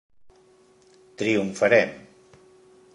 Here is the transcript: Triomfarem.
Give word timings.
Triomfarem. 1.23 1.95